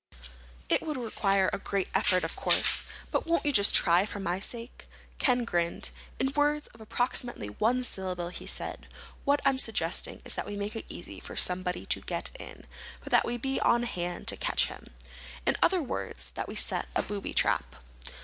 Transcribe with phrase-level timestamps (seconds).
[0.67, 4.39] It would require a great effort, of course, but won't you just try for my
[4.39, 4.87] sake?"
[5.19, 5.91] Ken grinned.
[6.19, 8.87] "In words of approximately one syllable," he said,
[9.25, 12.65] "what I'm suggesting is that we make it easy for someone to get in,
[13.03, 14.89] but that we be on hand to catch him.
[15.45, 17.75] In other words, that we set a booby trap."